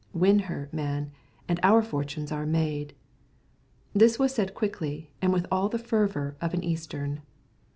[0.13, 1.11] Win her, man,
[1.47, 2.95] and our fortunes are made."
[3.93, 7.21] This was said quickly, and with all the fervour of an Eastern.